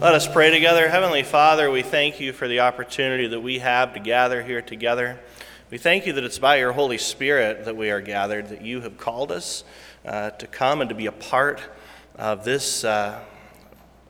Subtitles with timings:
[0.00, 0.88] Let us pray together.
[0.88, 5.18] Heavenly Father, we thank you for the opportunity that we have to gather here together.
[5.72, 8.80] We thank you that it's by your Holy Spirit that we are gathered, that you
[8.82, 9.64] have called us
[10.06, 11.60] uh, to come and to be a part
[12.14, 13.24] of this, uh,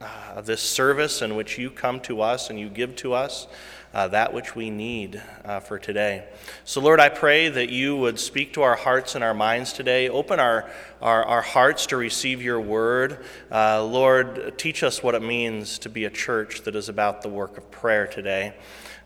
[0.02, 3.46] uh, this service in which you come to us and you give to us
[3.94, 6.24] uh, that which we need uh, for today.
[6.64, 10.08] So, Lord, I pray that you would speak to our hearts and our minds today.
[10.08, 10.70] Open our,
[11.00, 13.24] our, our hearts to receive your word.
[13.50, 17.28] Uh, Lord, teach us what it means to be a church that is about the
[17.28, 18.54] work of prayer today.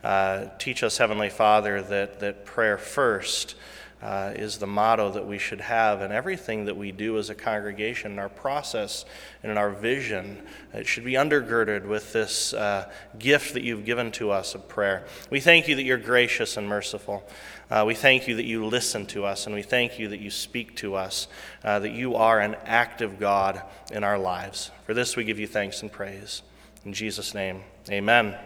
[0.03, 3.55] Uh, teach us, Heavenly Father, that, that prayer first
[4.03, 7.35] uh, is the motto that we should have in everything that we do as a
[7.35, 9.05] congregation, in our process
[9.43, 10.43] and in our vision.
[10.75, 15.07] It should be undergirded with this uh, gift that you've given to us of prayer.
[15.31, 17.23] We thank you that you're gracious and merciful.
[17.71, 20.31] Uh, we thank you that you listen to us, and we thank you that you
[20.31, 21.29] speak to us,
[21.65, 24.71] uh, that you are an active God in our lives.
[24.85, 26.43] For this we give you thanks and praise.
[26.85, 28.37] In Jesus' name, amen.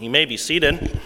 [0.00, 1.00] You may be seated.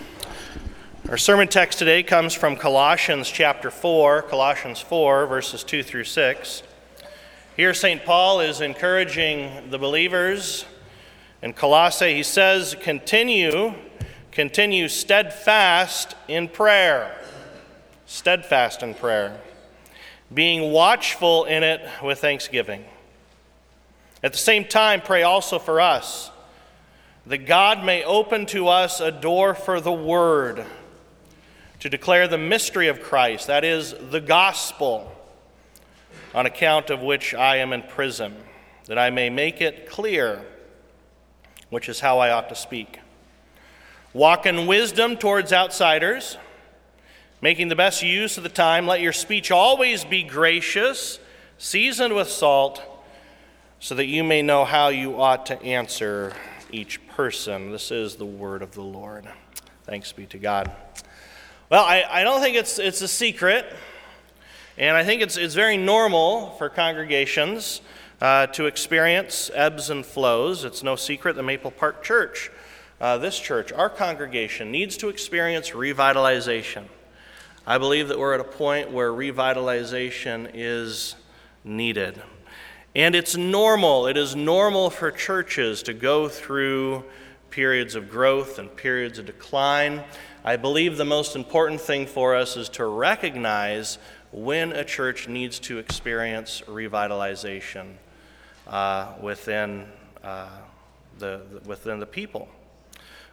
[1.08, 6.62] Our sermon text today comes from Colossians chapter 4, Colossians 4, verses 2 through 6.
[7.56, 8.04] Here, St.
[8.04, 10.66] Paul is encouraging the believers
[11.40, 12.12] in Colossae.
[12.12, 13.72] He says, Continue,
[14.32, 17.18] continue steadfast in prayer.
[18.04, 19.40] Steadfast in prayer.
[20.34, 22.84] Being watchful in it with thanksgiving.
[24.22, 26.30] At the same time, pray also for us,
[27.24, 30.66] that God may open to us a door for the word
[31.80, 35.12] to declare the mystery of Christ, that is, the gospel,
[36.34, 38.34] on account of which I am in prison,
[38.86, 40.44] that I may make it clear,
[41.70, 43.00] which is how I ought to speak.
[44.12, 46.36] Walk in wisdom towards outsiders,
[47.40, 48.86] making the best use of the time.
[48.86, 51.20] Let your speech always be gracious,
[51.58, 52.82] seasoned with salt,
[53.80, 56.32] so that you may know how you ought to answer
[56.72, 57.70] each person.
[57.70, 59.28] This is the word of the Lord.
[59.84, 60.70] Thanks be to God.
[61.70, 63.66] Well, I, I don't think it's, it's a secret,
[64.78, 67.82] and I think it's, it's very normal for congregations
[68.22, 70.64] uh, to experience ebbs and flows.
[70.64, 72.50] It's no secret the Maple Park Church,
[73.02, 76.84] uh, this church, our congregation, needs to experience revitalization.
[77.66, 81.16] I believe that we're at a point where revitalization is
[81.64, 82.22] needed.
[82.96, 87.04] And it's normal, it is normal for churches to go through
[87.50, 90.02] periods of growth and periods of decline.
[90.48, 93.98] I believe the most important thing for us is to recognize
[94.32, 97.96] when a church needs to experience revitalization
[98.66, 99.84] uh, within,
[100.24, 100.48] uh,
[101.18, 102.48] the, within the people.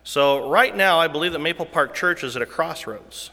[0.03, 3.31] So, right now, I believe that Maple Park Church is at a crossroads,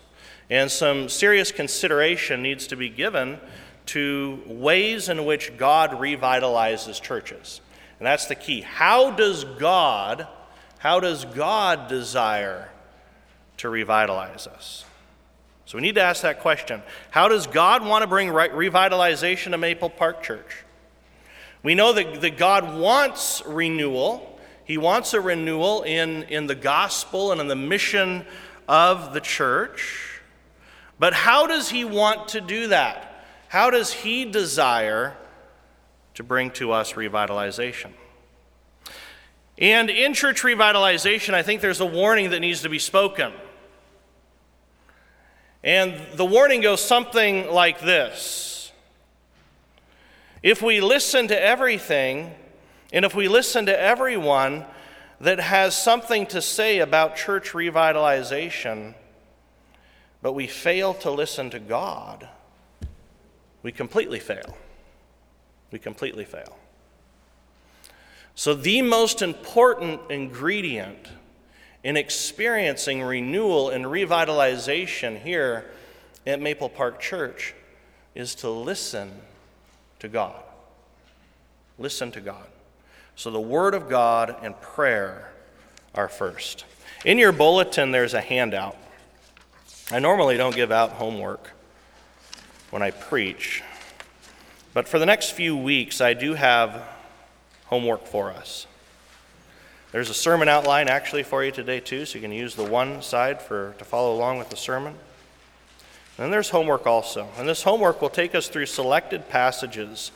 [0.49, 3.41] and some serious consideration needs to be given
[3.87, 7.61] to ways in which God revitalizes churches.
[7.99, 8.61] And that's the key.
[8.61, 10.29] How does God
[10.79, 12.72] how does God desire
[13.59, 14.85] to revitalize us?
[15.67, 16.83] So we need to ask that question.
[17.11, 20.65] How does God want to bring revitalization to Maple Park Church?
[21.63, 24.39] We know that, that God wants renewal.
[24.65, 28.27] He wants a renewal in, in the gospel and in the mission
[28.69, 30.21] of the church.
[30.99, 33.25] But how does He want to do that?
[33.49, 35.17] How does He desire
[36.15, 37.93] to bring to us revitalization?
[39.63, 43.33] And in church revitalization, I think there's a warning that needs to be spoken.
[45.63, 48.73] And the warning goes something like this
[50.43, 52.35] If we listen to everything,
[52.93, 54.65] and if we listen to everyone
[55.21, 58.95] that has something to say about church revitalization,
[60.23, 62.29] but we fail to listen to God,
[63.63, 64.57] we completely fail.
[65.71, 66.59] We completely fail.
[68.35, 71.09] So, the most important ingredient
[71.85, 75.71] in experiencing renewal and revitalization here
[76.27, 77.55] at Maple Park Church
[78.15, 79.11] is to listen
[79.99, 80.43] to God.
[81.79, 82.47] Listen to God.
[83.17, 85.31] So, the Word of God and prayer
[85.95, 86.65] are first.
[87.05, 88.77] In your bulletin, there's a handout.
[89.91, 91.51] I normally don't give out homework
[92.71, 93.63] when I preach,
[94.73, 96.83] but for the next few weeks, I do have
[97.73, 98.67] homework for us.
[99.93, 103.01] There's a sermon outline actually for you today, too, so you can use the one
[103.01, 104.95] side for, to follow along with the sermon.
[106.19, 107.29] And there's homework also.
[107.39, 110.13] And this homework will take us through selected passages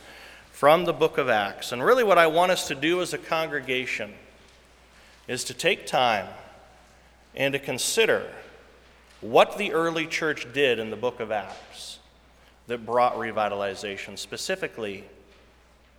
[0.51, 1.71] from the book of Acts.
[1.71, 4.13] And really, what I want us to do as a congregation
[5.27, 6.27] is to take time
[7.35, 8.29] and to consider
[9.19, 11.97] what the early church did in the book of Acts
[12.67, 15.05] that brought revitalization, specifically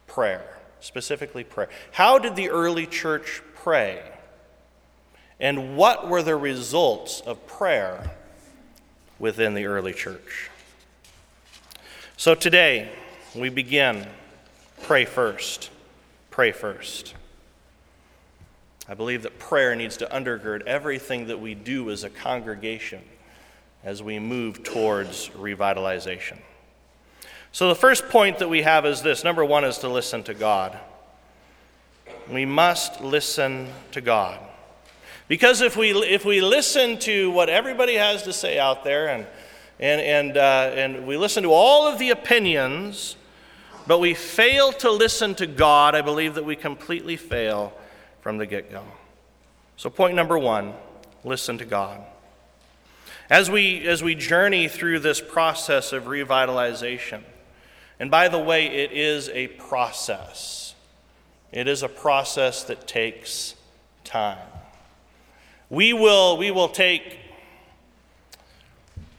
[0.07, 1.69] prayer specifically prayer.
[1.93, 4.03] How did the early church pray?
[5.41, 8.17] And what were the results of prayer
[9.19, 10.51] within the early church?
[12.17, 12.91] So today,
[13.35, 14.07] we begin
[14.83, 15.71] pray first.
[16.31, 17.15] Pray first.
[18.89, 23.03] I believe that prayer needs to undergird everything that we do as a congregation
[23.85, 26.39] as we move towards revitalization.
[27.51, 30.35] So, the first point that we have is this number one is to listen to
[30.35, 30.79] God.
[32.31, 34.39] We must listen to God.
[35.29, 39.27] Because if we, if we listen to what everybody has to say out there and,
[39.79, 43.17] and, and, uh, and we listen to all of the opinions,
[43.87, 47.73] but we fail to listen to God, I believe that we completely fail
[48.21, 48.83] from the get go.
[49.77, 50.75] So, point number one
[51.25, 52.01] listen to God.
[53.31, 57.23] As we, as we journey through this process of revitalization,
[58.01, 60.75] and by the way, it is a process,
[61.53, 63.55] it is a process that takes
[64.05, 64.39] time.
[65.71, 67.19] We will, we will take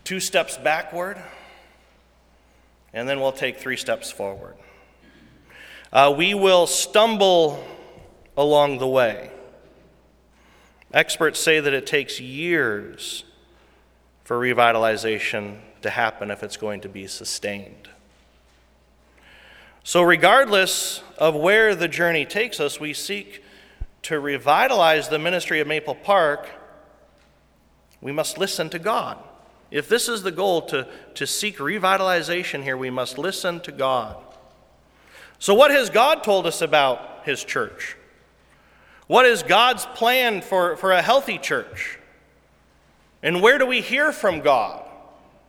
[0.03, 1.21] two steps backward,
[2.93, 4.55] and then we'll take three steps forward.
[5.91, 7.63] Uh, we will stumble
[8.37, 9.31] along the way.
[10.93, 13.23] Experts say that it takes years
[14.23, 17.89] for revitalization to happen if it's going to be sustained.
[19.83, 23.43] So, regardless of where the journey takes us, we seek
[24.03, 26.49] to revitalize the ministry of Maple Park.
[28.01, 29.17] We must listen to God.
[29.71, 34.17] If this is the goal to, to seek revitalization here, we must listen to God.
[35.37, 37.95] So, what has God told us about His church?
[39.07, 41.97] What is God's plan for, for a healthy church?
[43.23, 44.85] And where do we hear from God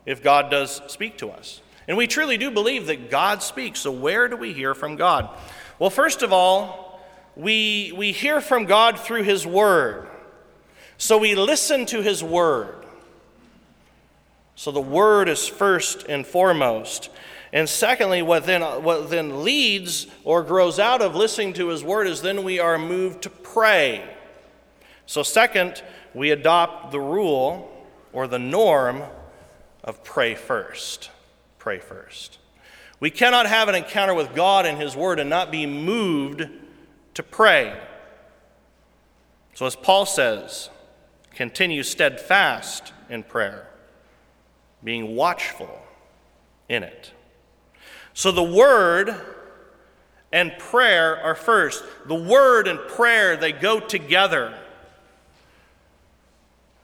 [0.06, 1.60] if God does speak to us?
[1.90, 3.80] And we truly do believe that God speaks.
[3.80, 5.28] So, where do we hear from God?
[5.80, 7.00] Well, first of all,
[7.34, 10.08] we, we hear from God through His Word.
[10.98, 12.86] So, we listen to His Word.
[14.54, 17.10] So, the Word is first and foremost.
[17.52, 22.06] And secondly, what then, what then leads or grows out of listening to his word
[22.06, 24.08] is then we are moved to pray.
[25.06, 25.82] So, second,
[26.14, 27.68] we adopt the rule
[28.12, 29.02] or the norm
[29.82, 31.10] of pray first.
[31.70, 32.38] Pray first.
[32.98, 36.48] We cannot have an encounter with God and his word and not be moved
[37.14, 37.78] to pray.
[39.54, 40.68] So, as Paul says,
[41.32, 43.68] continue steadfast in prayer,
[44.82, 45.80] being watchful
[46.68, 47.12] in it.
[48.14, 49.14] So the word
[50.32, 51.84] and prayer are first.
[52.06, 54.58] The word and prayer, they go together.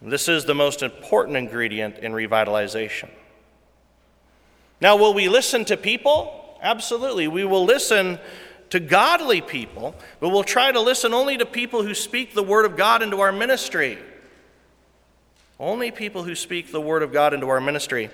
[0.01, 3.09] This is the most important ingredient in revitalization.
[4.81, 6.59] Now, will we listen to people?
[6.61, 7.29] Absolutely.
[7.29, 8.19] We will listen
[8.71, 12.65] to godly people, but we'll try to listen only to people who speak the Word
[12.65, 13.99] of God into our ministry.
[15.59, 18.11] Only people who speak the Word of God into our ministry.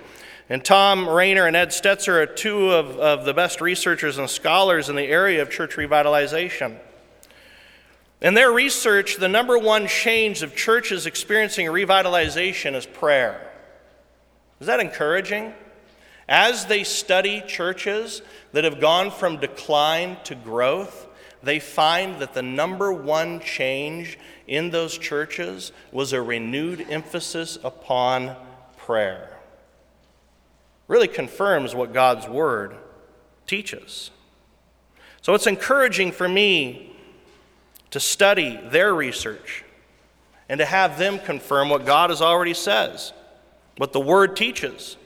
[0.49, 4.89] And Thom Rainer and Ed Stetzer are two of, of the best researchers and scholars
[4.89, 6.77] in the area of church revitalization.
[8.21, 13.51] In their research, the number one change of churches experiencing revitalization is prayer.
[14.61, 15.55] Is that encouraging?
[16.29, 18.23] As they study churches
[18.53, 21.09] that have gone from decline to growth,
[21.43, 28.37] they find that the number one change in those churches was a renewed emphasis upon
[28.77, 29.33] prayer
[30.93, 32.77] really confirms what God's Word
[33.47, 34.11] teaches.
[35.23, 36.95] So it's encouraging for me
[37.91, 39.65] to study their research
[40.51, 43.15] and to have them confirm what God has already says,
[43.79, 44.99] what the Word teaches.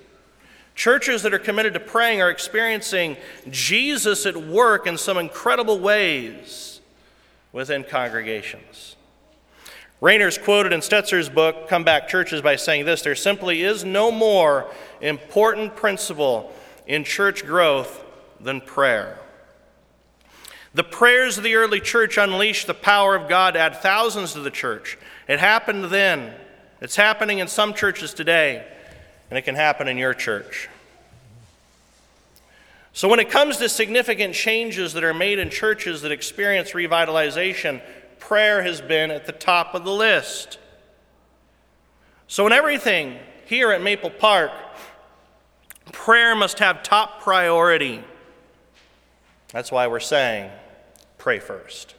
[0.76, 3.16] Churches that are committed to praying are experiencing
[3.50, 6.80] Jesus at work in some incredible ways
[7.50, 8.94] within congregations.
[10.02, 14.12] Rainer's quoted in Stetzer's book, Come Back Churches, by saying this There simply is no
[14.12, 16.52] more important principle
[16.86, 18.04] in church growth
[18.38, 19.18] than prayer.
[20.74, 24.40] The prayers of the early church unleashed the power of God to add thousands to
[24.40, 24.98] the church.
[25.26, 26.34] It happened then.
[26.82, 28.66] It's happening in some churches today,
[29.30, 30.68] and it can happen in your church.
[32.92, 37.82] So, when it comes to significant changes that are made in churches that experience revitalization,
[38.18, 40.58] prayer has been at the top of the list.
[42.26, 44.50] So, in everything here at Maple Park,
[45.92, 48.02] prayer must have top priority.
[49.52, 50.50] That's why we're saying,
[51.18, 51.94] pray first.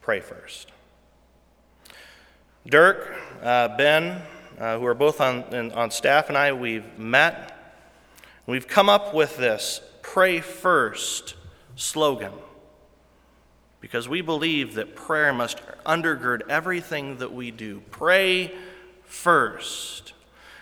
[0.00, 0.72] Pray first.
[2.66, 4.22] Dirk, uh, Ben,
[4.62, 7.58] uh, who are both on, in, on staff, and I, we've met.
[8.46, 11.34] We've come up with this pray first
[11.74, 12.32] slogan.
[13.80, 17.82] because we believe that prayer must undergird everything that we do.
[17.90, 18.52] Pray
[19.04, 20.12] first.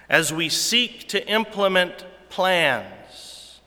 [0.09, 3.61] As we seek to implement plans,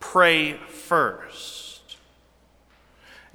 [0.00, 1.61] pray first.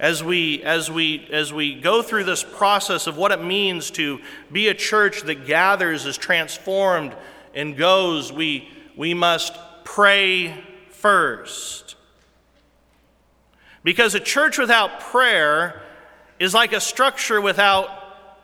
[0.00, 4.20] As we, as, we, as we go through this process of what it means to
[4.52, 7.14] be a church that gathers, is transformed,
[7.52, 10.54] and goes, we, we must pray
[10.90, 11.96] first.
[13.82, 15.82] Because a church without prayer
[16.38, 17.88] is like a structure without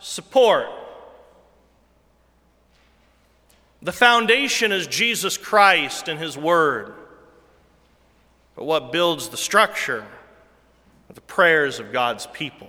[0.00, 0.66] support.
[3.80, 6.94] The foundation is Jesus Christ and His Word.
[8.56, 10.04] But what builds the structure
[11.14, 12.68] the prayers of God's people.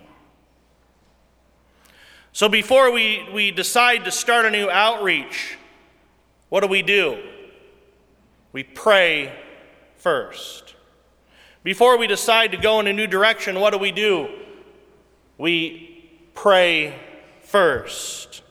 [2.31, 5.57] So before we, we decide to start a new outreach,
[6.49, 7.21] what do we do?
[8.51, 9.33] We pray
[9.95, 10.75] first.
[11.63, 14.29] Before we decide to go in a new direction, what do we do?
[15.37, 16.99] We pray
[17.41, 18.43] first.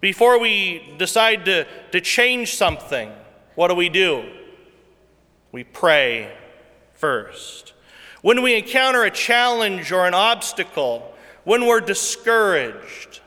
[0.00, 3.10] Before we decide to, to change something,
[3.54, 4.28] what do we do?
[5.50, 6.36] We pray
[6.94, 7.71] first.
[8.22, 11.12] When we encounter a challenge or an obstacle,
[11.42, 13.20] when we're discouraged,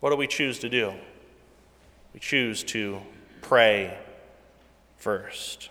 [0.00, 0.92] what do we choose to do?
[2.12, 3.00] We choose to
[3.42, 3.96] pray
[4.96, 5.70] first.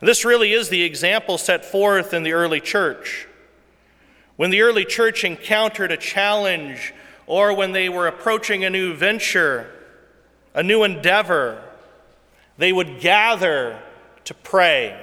[0.00, 3.28] This really is the example set forth in the early church.
[4.36, 6.94] When the early church encountered a challenge
[7.26, 9.70] or when they were approaching a new venture,
[10.54, 11.62] a new endeavor,
[12.56, 13.78] they would gather
[14.24, 14.98] to pray.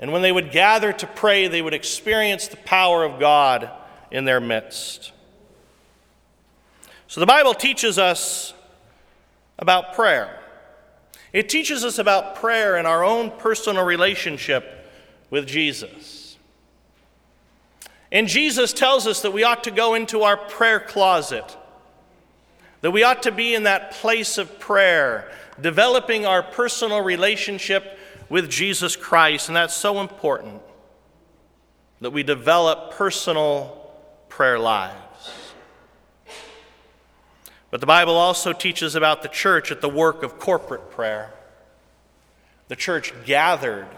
[0.00, 3.70] And when they would gather to pray, they would experience the power of God
[4.10, 5.12] in their midst.
[7.08, 8.54] So the Bible teaches us
[9.58, 10.38] about prayer.
[11.32, 14.90] It teaches us about prayer and our own personal relationship
[15.30, 16.36] with Jesus.
[18.10, 21.56] And Jesus tells us that we ought to go into our prayer closet,
[22.80, 27.97] that we ought to be in that place of prayer, developing our personal relationship
[28.28, 29.48] with Jesus Christ.
[29.48, 30.62] And that's so important
[32.00, 33.90] that we develop personal
[34.28, 34.94] prayer lives.
[37.70, 41.32] But the Bible also teaches about the church at the work of corporate prayer.
[42.68, 43.88] The church gathered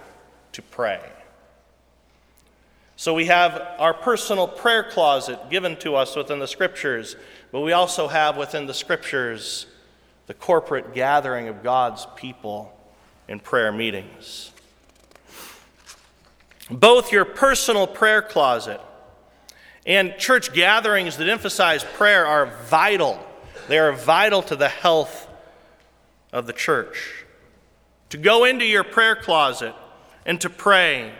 [0.52, 1.00] to pray.
[2.96, 7.16] So we have our personal prayer closet given to us within the scriptures,
[7.50, 9.66] but we also have within the scriptures
[10.26, 12.76] the corporate gathering of God's people
[13.30, 14.52] in prayer meetings.
[16.70, 18.82] Both your personal prayer closet
[19.86, 23.18] and church gatherings that emphasize prayer are vital
[23.70, 25.28] they are vital to the health
[26.32, 27.24] of the church.
[28.08, 29.76] To go into your prayer closet
[30.26, 31.12] and to pray.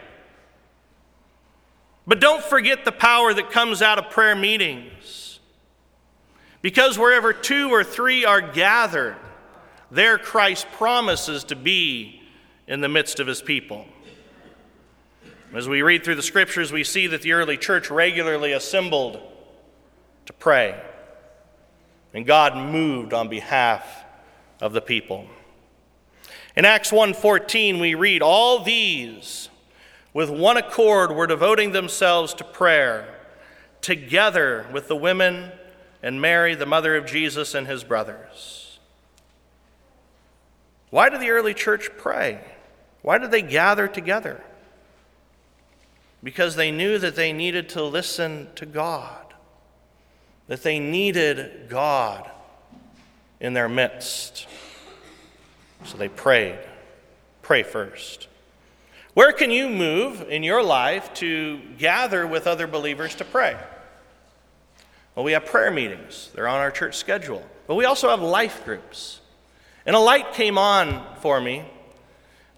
[2.09, 5.38] But don't forget the power that comes out of prayer meetings.
[6.61, 9.17] Because wherever two or three are gathered,
[9.90, 12.23] there Christ promises to be
[12.66, 13.87] in the midst of his people.
[15.54, 19.20] As we read through the scriptures, we see that the early church regularly assembled
[20.26, 20.80] to pray
[22.12, 24.04] and God moved on behalf
[24.61, 25.26] of the people.
[26.56, 29.49] In Acts 1:14 we read all these
[30.12, 33.20] with one accord were devoting themselves to prayer
[33.80, 35.52] together with the women
[36.02, 38.60] and Mary the mother of Jesus and his brothers.
[40.90, 42.44] Why did the early church pray?
[43.02, 44.42] Why did they gather together?
[46.23, 49.20] Because they knew that they needed to listen to God
[50.50, 52.28] that they needed God
[53.38, 54.49] in their midst.
[55.85, 56.59] So they prayed.
[57.40, 58.26] Pray first.
[59.14, 63.56] Where can you move in your life to gather with other believers to pray?
[65.14, 67.47] Well, we have prayer meetings, they're on our church schedule.
[67.68, 69.20] But we also have life groups.
[69.87, 71.64] And a light came on for me.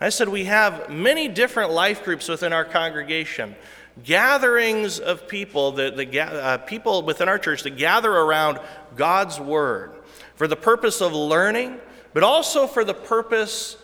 [0.00, 3.54] I said, We have many different life groups within our congregation
[4.02, 8.58] gatherings of people, the, the uh, people within our church that gather around
[8.96, 9.92] God's Word
[10.34, 11.78] for the purpose of learning,
[12.14, 13.76] but also for the purpose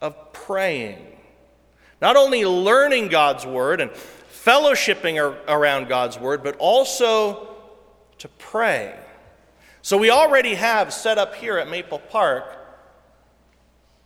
[0.00, 0.98] of praying.
[2.00, 5.18] Not only learning God's Word and fellowshipping
[5.48, 7.48] around God's Word, but also
[8.18, 8.98] to pray.
[9.82, 12.61] So we already have set up here at Maple Park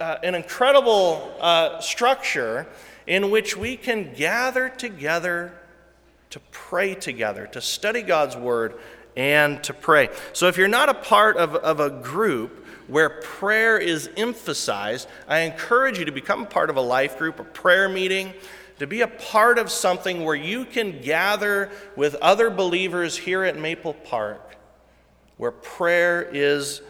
[0.01, 2.67] uh, an incredible uh, structure
[3.07, 5.53] in which we can gather together
[6.31, 8.75] to pray together, to study God's Word,
[9.17, 10.11] and to pray.
[10.33, 15.41] So if you're not a part of, of a group, where prayer is emphasized, I
[15.41, 18.33] encourage you to become part of a life group, a prayer meeting,
[18.79, 23.59] to be a part of something where you can gather with other believers here at
[23.59, 24.57] Maple Park,
[25.37, 26.83] where prayer is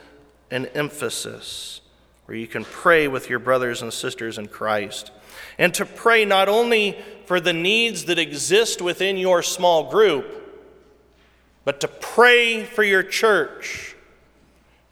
[0.50, 1.80] an emphasis,
[2.26, 5.12] where you can pray with your brothers and sisters in Christ.
[5.58, 10.26] And to pray not only for the needs that exist within your small group,
[11.64, 13.96] but to pray for your church,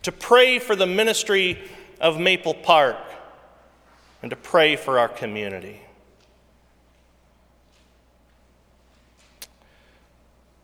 [0.03, 1.59] to pray for the ministry
[2.01, 2.97] of Maple Park,
[4.23, 5.81] and to pray for our community.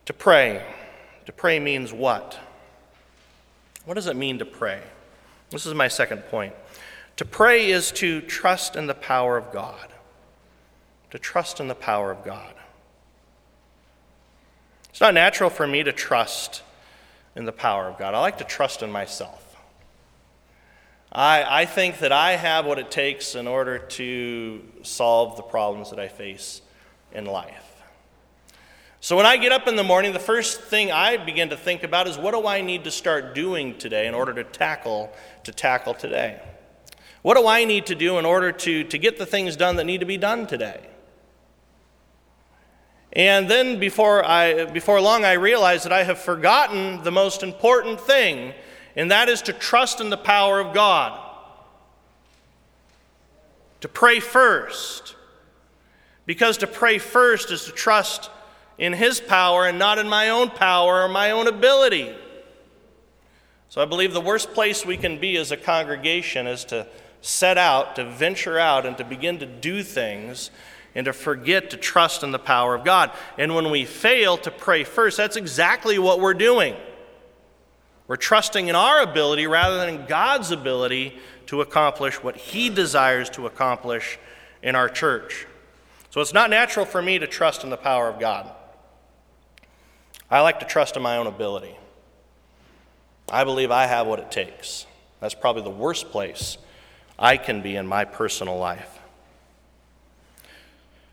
[0.06, 0.64] To pray.
[1.26, 2.38] To pray means what?
[3.84, 4.82] What does it mean to pray?
[5.50, 6.54] This is my second point.
[7.16, 9.88] To pray is to trust in the power of God.
[11.10, 12.54] To trust in the power of God.
[14.90, 16.62] It's not natural for me to trust
[17.36, 18.14] in the power of God.
[18.14, 19.56] I like to trust in myself.
[21.12, 25.90] I, I think that I have what it takes in order to solve the problems
[25.90, 26.62] that I face
[27.12, 27.69] in life.
[29.02, 31.84] So when I get up in the morning, the first thing I begin to think
[31.84, 35.10] about is what do I need to start doing today in order to tackle
[35.44, 36.38] to tackle today?
[37.22, 39.84] What do I need to do in order to, to get the things done that
[39.84, 40.86] need to be done today?
[43.14, 48.00] And then before, I, before long, I realize that I have forgotten the most important
[48.00, 48.52] thing,
[48.96, 51.18] and that is to trust in the power of God.
[53.80, 55.16] To pray first.
[56.26, 58.30] Because to pray first is to trust
[58.80, 62.12] in His power and not in my own power or my own ability.
[63.68, 66.88] So I believe the worst place we can be as a congregation is to
[67.20, 70.50] set out, to venture out, and to begin to do things
[70.94, 73.12] and to forget to trust in the power of God.
[73.38, 76.74] And when we fail to pray first, that's exactly what we're doing.
[78.08, 83.28] We're trusting in our ability rather than in God's ability to accomplish what He desires
[83.30, 84.18] to accomplish
[84.62, 85.46] in our church.
[86.08, 88.50] So it's not natural for me to trust in the power of God.
[90.30, 91.76] I like to trust in my own ability.
[93.30, 94.86] I believe I have what it takes.
[95.20, 96.56] That's probably the worst place
[97.18, 98.98] I can be in my personal life.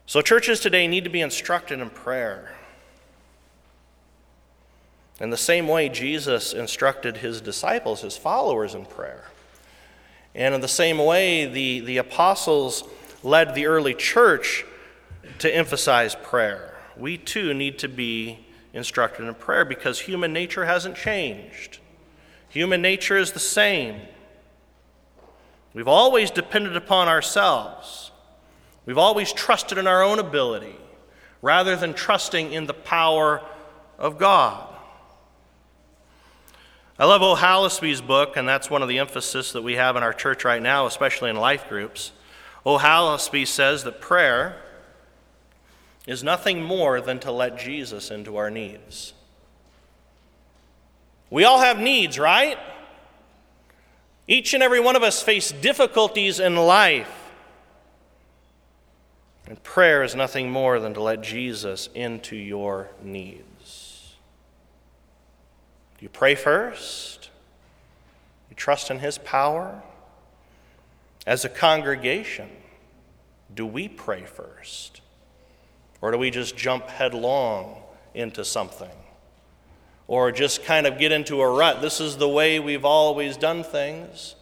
[0.06, 2.56] So, churches today need to be instructed in prayer.
[5.20, 9.26] In the same way, Jesus instructed his disciples, his followers, in prayer.
[10.36, 12.84] And in the same way, the, the apostles
[13.24, 14.64] led the early church
[15.40, 16.76] to emphasize prayer.
[16.96, 18.47] We too need to be
[18.78, 21.80] instructed in prayer because human nature hasn't changed.
[22.50, 24.00] Human nature is the same.
[25.74, 28.12] We've always depended upon ourselves.
[28.86, 30.76] We've always trusted in our own ability
[31.42, 33.42] rather than trusting in the power
[34.00, 34.68] of God.
[37.00, 37.36] I love O.
[37.36, 40.62] Hallesby's book, and that's one of the emphasis that we have in our church right
[40.62, 42.12] now, especially in life groups.
[42.66, 42.80] O.
[42.80, 44.56] Hallesby says that prayer
[46.08, 49.14] is nothing more than to let Jesus into our needs.
[51.30, 52.58] We all have needs, right?
[54.26, 57.14] Each and every one of us face difficulties in life.
[59.48, 64.16] And prayer is nothing more than to let Jesus into your needs.
[66.00, 67.30] You pray first?
[68.50, 69.82] You trust in His power?
[71.26, 72.50] As a congregation,
[73.54, 75.02] do we pray first?
[76.02, 77.82] Or do we just jump headlong
[78.14, 78.90] into something?
[80.08, 81.82] Or just kind of get into a rut?
[81.82, 84.36] This is the way we've always done things.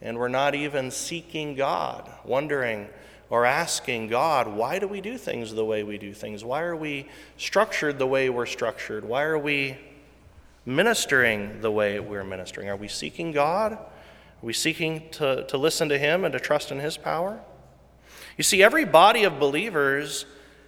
[0.00, 2.88] And we're not even seeking God, wondering,
[3.28, 6.44] or asking God, why do we do things the way we do things?
[6.44, 9.04] Why are we structured the way we're structured?
[9.04, 9.78] Why are we
[10.64, 12.68] ministering the way we're ministering?
[12.68, 13.72] Are we seeking God?
[13.72, 13.78] Are
[14.42, 17.40] we seeking to, to listen to Him and to trust in His power?
[18.36, 20.26] You see, every body of believers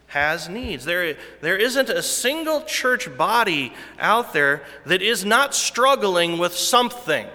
[0.08, 0.84] has needs.
[0.84, 7.26] There, there isn't a single church body out there that is not struggling with something.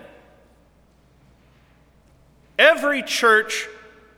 [2.58, 3.68] Every church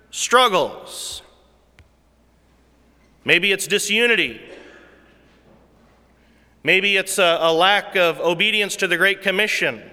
[0.09, 1.21] struggles.
[3.25, 4.41] Maybe it's disunity.
[6.63, 9.83] Maybe it's a, a, lack of obedience to the Great Commission,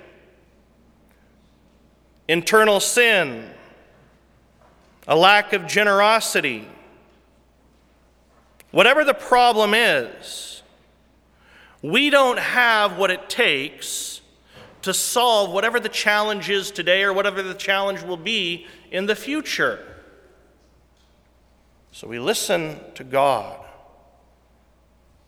[2.29, 3.51] internal sin,
[5.07, 6.66] a lack of generosity.
[8.72, 10.62] Whatever the problem is,
[11.82, 14.20] we don't have what it takes
[14.82, 19.14] to solve whatever the challenge is today or whatever the challenge will be in the
[19.14, 19.78] future.
[21.92, 23.64] So we listen to God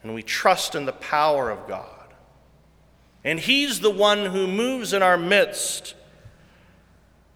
[0.03, 1.89] and we trust in the power of God.
[3.25, 5.95] And He's the one who moves in our midst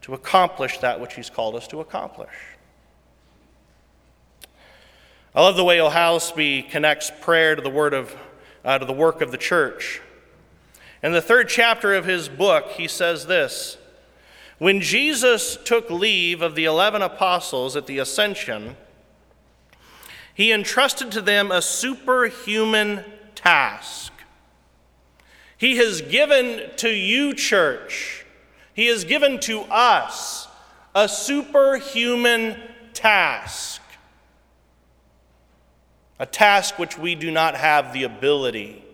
[0.02, 2.57] to accomplish that which He's called us to accomplish.
[5.38, 5.88] I love the way O.
[5.88, 8.12] Hallesby connects prayer to the word of
[8.64, 10.00] uh, to the work of the church.
[11.00, 13.78] In the third chapter of his book, he says this
[14.58, 18.76] When Jesus took leave of the eleven apostles at the ascension,
[20.34, 23.04] he entrusted to them a superhuman
[23.36, 24.12] task.
[25.56, 28.26] He has given to you, church,
[28.74, 30.48] he has given to us
[30.96, 32.60] a superhuman
[32.92, 33.82] task
[36.18, 38.84] a task which we do not have the ability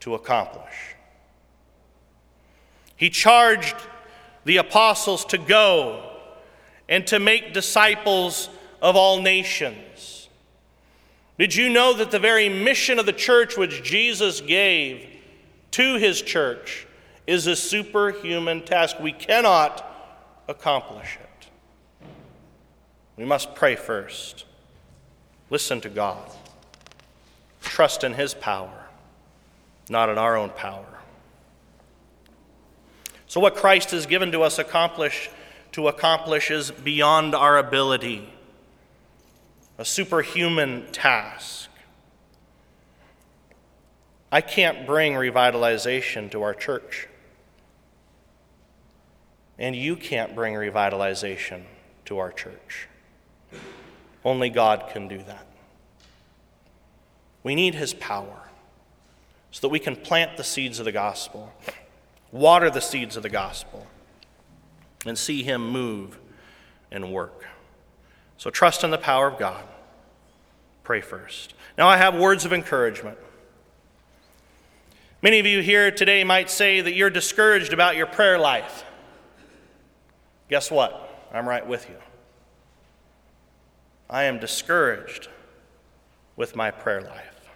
[0.00, 0.94] to accomplish.
[2.96, 3.76] He charged
[4.44, 6.10] the apostles to go
[6.88, 8.48] and to make disciples
[8.80, 10.28] of all nations.
[11.38, 15.08] Did you know that the very mission of the church which Jesus gave
[15.72, 16.86] to his church
[17.26, 19.00] is a superhuman task?
[19.00, 19.84] We cannot
[20.48, 22.06] accomplish it.
[23.16, 24.44] We must pray first.
[25.52, 26.30] Listen to God.
[27.60, 28.86] Trust in His power,
[29.90, 30.86] not in our own power.
[33.26, 35.28] So, what Christ has given to us accomplish,
[35.72, 38.26] to accomplish is beyond our ability,
[39.76, 41.68] a superhuman task.
[44.32, 47.08] I can't bring revitalization to our church.
[49.58, 51.64] And you can't bring revitalization
[52.06, 52.88] to our church.
[54.24, 55.46] Only God can do that.
[57.42, 58.48] We need His power
[59.50, 61.52] so that we can plant the seeds of the gospel,
[62.30, 63.86] water the seeds of the gospel,
[65.04, 66.18] and see Him move
[66.90, 67.44] and work.
[68.38, 69.64] So trust in the power of God.
[70.84, 71.54] Pray first.
[71.78, 73.18] Now, I have words of encouragement.
[75.22, 78.84] Many of you here today might say that you're discouraged about your prayer life.
[80.48, 81.28] Guess what?
[81.32, 81.96] I'm right with you.
[84.12, 85.28] I am discouraged
[86.36, 87.50] with my prayer life.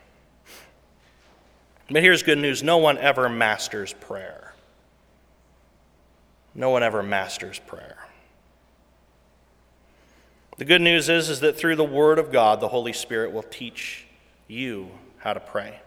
[1.90, 4.54] But here's good news no one ever masters prayer.
[6.54, 7.98] No one ever masters prayer.
[10.56, 13.42] The good news is, is that through the Word of God, the Holy Spirit will
[13.42, 14.06] teach
[14.48, 14.88] you
[15.18, 15.78] how to pray.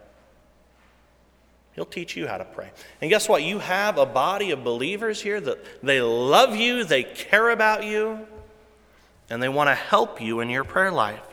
[1.73, 2.69] He'll teach you how to pray.
[3.01, 3.41] And guess what?
[3.41, 8.27] You have a body of believers here that they love you, they care about you,
[9.29, 11.23] and they want to help you in your prayer life.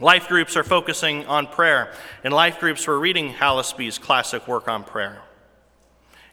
[0.00, 1.92] Life groups are focusing on prayer.
[2.24, 5.20] In life groups, we're reading Hallesby's classic work on prayer.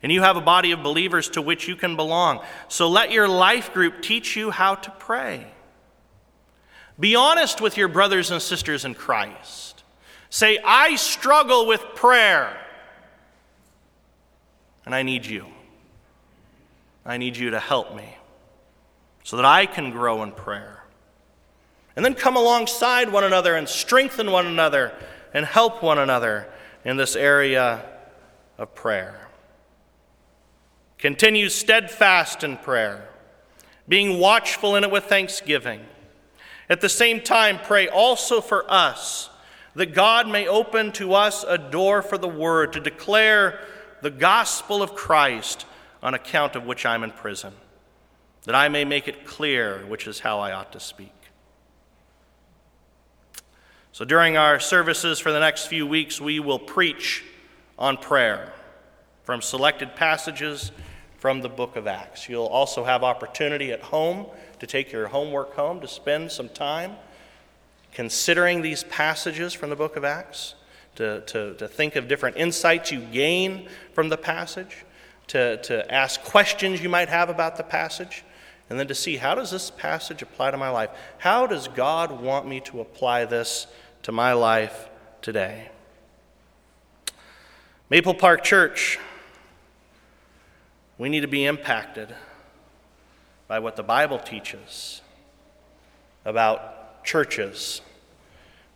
[0.01, 2.41] And you have a body of believers to which you can belong.
[2.69, 5.47] So let your life group teach you how to pray.
[6.99, 9.83] Be honest with your brothers and sisters in Christ.
[10.29, 12.57] Say, I struggle with prayer,
[14.85, 15.45] and I need you.
[17.05, 18.16] I need you to help me
[19.27, 20.85] so that I can grow in prayer.
[21.97, 24.93] And then come alongside one another and strengthen one another
[25.33, 26.47] and help one another
[26.85, 27.83] in this area
[28.57, 29.27] of prayer.
[30.97, 33.09] Continue steadfast in prayer,
[33.85, 35.81] being watchful in it with thanksgiving.
[36.69, 39.29] At the same time, pray also for us
[39.75, 43.59] that God may open to us a door for the word to declare
[44.01, 45.65] the gospel of Christ
[46.01, 47.51] on account of which I'm in prison
[48.47, 51.11] that I may make it clear which is how I ought to speak.
[53.91, 57.25] So, during our services for the next few weeks, we will preach
[57.77, 58.53] on prayer
[59.25, 60.71] from selected passages
[61.17, 62.29] from the book of Acts.
[62.29, 64.27] You'll also have opportunity at home
[64.59, 66.95] to take your homework home to spend some time
[67.91, 70.55] considering these passages from the book of Acts,
[70.95, 74.85] to, to, to think of different insights you gain from the passage,
[75.27, 78.23] to, to ask questions you might have about the passage
[78.69, 80.89] and then to see how does this passage apply to my life?
[81.19, 83.67] How does God want me to apply this
[84.03, 84.89] to my life
[85.21, 85.69] today?
[87.89, 88.99] Maple Park Church,
[90.97, 92.13] we need to be impacted
[93.47, 95.01] by what the Bible teaches
[96.25, 97.81] about churches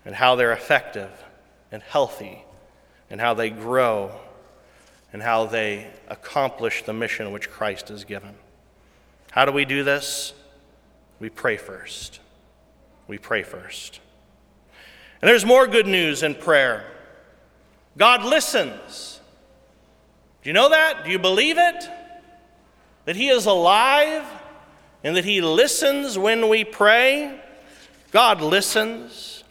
[0.05, 1.11] and how they're effective
[1.71, 2.45] and healthy
[3.09, 4.11] and how they grow
[5.11, 8.35] and how they accomplish the mission which Christ has given.
[9.31, 10.33] How do we do this?
[11.19, 12.19] We pray first.
[13.07, 13.99] We pray first.
[15.21, 16.85] And there's more good news in prayer
[17.97, 19.19] God listens.
[20.43, 21.03] Do you know that?
[21.03, 21.89] Do you believe it?
[23.05, 24.25] That He is alive
[25.03, 27.39] and that He listens when we pray?
[28.11, 29.43] God listens.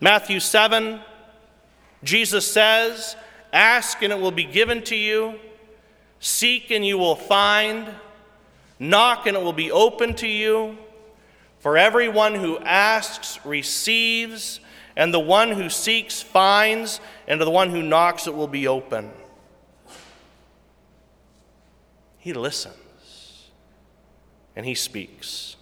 [0.00, 1.00] Matthew 7,
[2.04, 3.16] Jesus says,
[3.52, 5.38] Ask and it will be given to you,
[6.20, 7.88] seek and you will find.
[8.78, 10.76] Knock and it will be open to you.
[11.58, 14.60] For everyone who asks receives,
[14.96, 18.68] and the one who seeks finds, and to the one who knocks it will be
[18.68, 19.10] open.
[22.18, 22.76] He listens
[24.56, 25.56] and he speaks.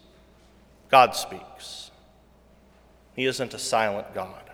[0.88, 1.90] God speaks.
[3.16, 4.50] He isn't a silent God,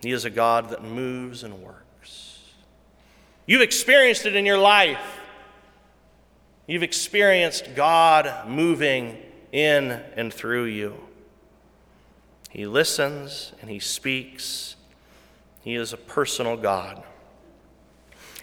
[0.00, 2.40] He is a God that moves and works.
[3.46, 5.20] You've experienced it in your life.
[6.66, 9.18] You've experienced God moving
[9.52, 10.96] in and through you.
[12.50, 14.76] He listens and he speaks.
[15.62, 17.02] He is a personal God.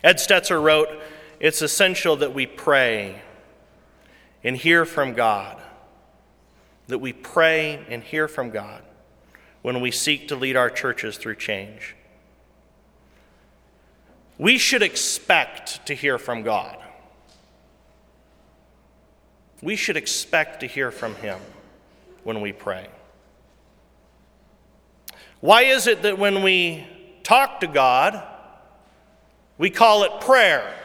[0.04, 0.90] Ed Stetzer wrote,
[1.40, 3.22] It's essential that we pray
[4.44, 5.62] and hear from God.
[6.88, 8.84] That we pray and hear from God
[9.62, 11.96] when we seek to lead our churches through change.
[14.38, 16.81] We should expect to hear from God.
[19.62, 21.40] We should expect to hear from Him
[22.24, 22.88] when we pray.
[25.40, 26.88] Why is it that when we
[27.24, 28.24] talk to God,
[29.58, 30.76] we call it prayer?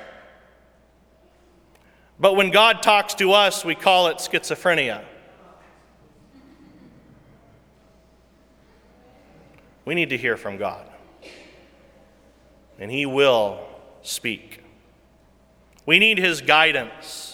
[2.18, 5.04] But when God talks to us, we call it schizophrenia.
[9.84, 10.84] We need to hear from God,
[12.78, 13.60] and He will
[14.02, 14.64] speak.
[15.84, 17.25] We need His guidance.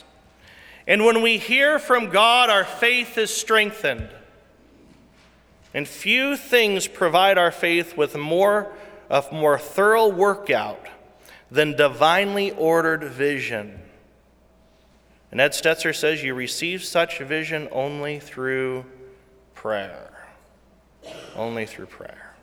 [0.86, 4.08] And when we hear from God, our faith is strengthened.
[5.74, 8.72] And few things provide our faith with more
[9.08, 10.86] of more thorough workout
[11.50, 13.80] than divinely ordered vision.
[15.30, 18.84] And Ed Stetzer says you receive such vision only through
[19.54, 20.26] prayer.
[21.36, 22.34] Only through prayer.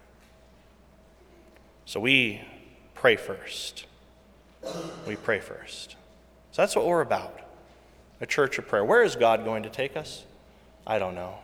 [1.86, 2.42] So we
[2.96, 3.86] pray first.
[5.08, 5.96] We pray first.
[6.52, 7.49] So that's what we're about
[8.22, 8.84] a church of prayer.
[8.84, 10.26] Where is God going to take us?
[10.86, 11.36] I don't know.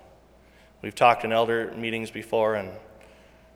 [0.81, 2.71] We've talked in elder meetings before, and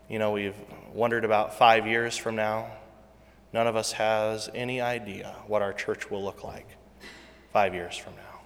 [0.08, 0.56] you know, we've
[0.94, 2.72] wondered about five years from now.
[3.54, 6.68] None of us has any idea what our church will look like
[7.52, 8.42] five years from now.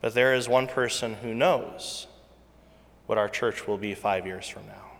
[0.00, 2.06] But there is one person who knows
[3.06, 4.92] what our church will be five years from now,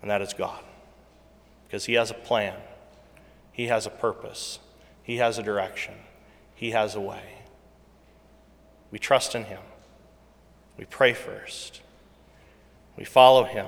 [0.00, 0.62] and that is God.
[1.66, 2.56] Because He has a plan,
[3.52, 4.60] He has a purpose,
[5.02, 5.94] He has a direction,
[6.54, 7.41] He has a way.
[8.92, 9.60] We trust in Him.
[10.78, 11.80] We pray first.
[12.96, 13.66] We follow Him.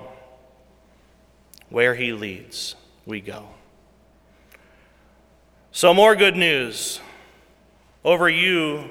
[1.70, 3.48] Where He leads, we go.
[5.72, 7.00] So, more good news.
[8.04, 8.90] Over you,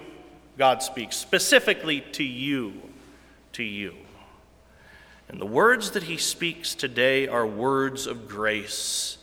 [0.58, 2.74] God speaks, specifically to you,
[3.54, 3.96] to you.
[5.30, 9.18] And the words that he speaks today are words of grace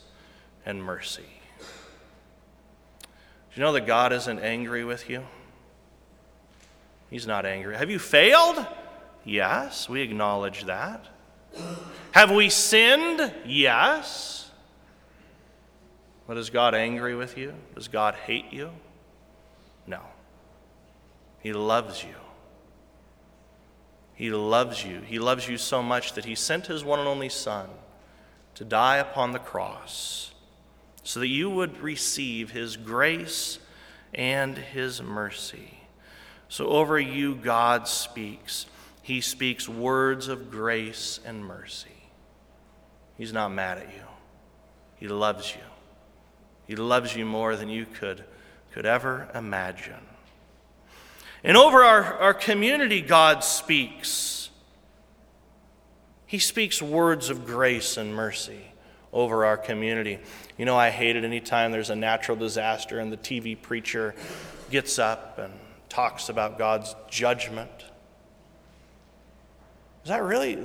[0.65, 1.23] and mercy.
[3.01, 3.07] Do
[3.55, 5.25] you know that God isn't angry with you?
[7.11, 7.77] He's not angry.
[7.77, 8.65] Have you failed?
[9.25, 11.05] Yes, we acknowledge that.
[12.13, 13.33] Have we sinned?
[13.45, 14.51] Yes.
[16.27, 17.55] But is God angry with you?
[17.75, 18.71] Does God hate you?
[19.87, 20.01] No.
[21.41, 22.15] He loves you.
[24.15, 25.01] He loves you.
[25.01, 27.69] He loves you so much that he sent his one and only Son
[28.55, 30.33] to die upon the cross
[31.03, 33.59] so that you would receive his grace
[34.15, 35.80] and his mercy.
[36.51, 38.67] So over you, God speaks.
[39.03, 41.89] He speaks words of grace and mercy.
[43.17, 44.03] He's not mad at you,
[44.97, 45.63] He loves you.
[46.67, 48.25] He loves you more than you could
[48.73, 50.01] could ever imagine.
[51.43, 54.51] And over our, our community, God speaks.
[56.27, 58.73] He speaks words of grace and mercy
[59.13, 60.19] over our community.
[60.57, 64.15] You know, I hate it anytime there's a natural disaster and the TV preacher
[64.71, 65.53] gets up and
[65.91, 67.71] talks about God's judgment.
[70.05, 70.59] Is that really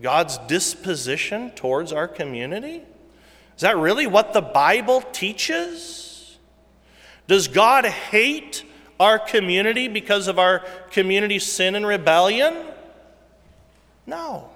[0.00, 2.82] God's disposition towards our community?
[3.56, 6.38] Is that really what the Bible teaches?
[7.26, 8.64] Does God hate
[9.00, 12.54] our community because of our community's sin and rebellion?
[14.06, 14.50] No.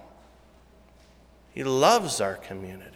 [1.53, 2.90] He loves our community.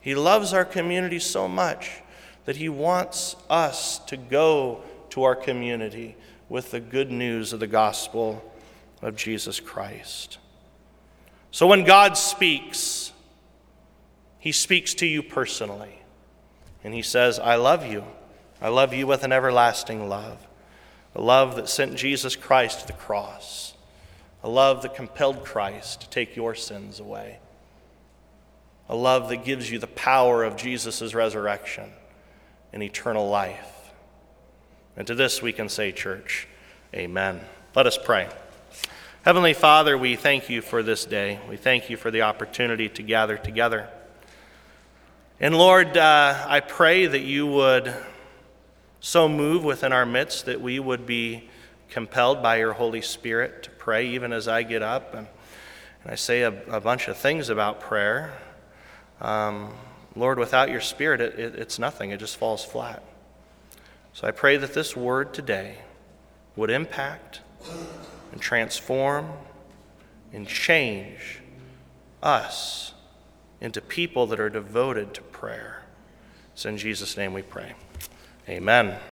[0.00, 2.02] He loves our community so much
[2.44, 6.16] that He wants us to go to our community
[6.48, 8.42] with the good news of the gospel
[9.02, 10.38] of Jesus Christ.
[11.50, 13.12] So when God speaks,
[14.38, 15.98] He speaks to you personally.
[16.84, 18.04] And he says, I love you.
[18.60, 20.46] I love you with an everlasting love.
[21.14, 23.74] A love that sent Jesus Christ to the cross.
[24.42, 27.40] A love that compelled Christ to take your sins away.
[28.88, 31.90] A love that gives you the power of Jesus' resurrection
[32.72, 33.72] and eternal life.
[34.98, 36.48] And to this we can say, Church,
[36.92, 37.40] Amen.
[37.76, 38.28] Let us pray.
[39.22, 41.38] Heavenly Father, we thank you for this day.
[41.48, 43.88] We thank you for the opportunity to gather together.
[45.38, 47.94] And Lord, uh, I pray that you would
[48.98, 51.48] so move within our midst that we would be
[51.90, 55.28] compelled by your Holy Spirit to pray, even as I get up and,
[56.02, 58.32] and I say a, a, bunch of things about prayer.
[59.20, 59.74] Um,
[60.16, 63.04] Lord, without your Spirit, it, it, it's nothing, it just falls flat.
[64.12, 65.78] So I pray that this word today
[66.56, 67.40] would impact
[68.32, 69.32] and transform
[70.32, 71.40] and change
[72.22, 72.94] us
[73.60, 75.82] into people that are devoted to prayer.
[76.52, 77.74] It's in Jesus' name we pray.
[78.48, 78.98] Amen.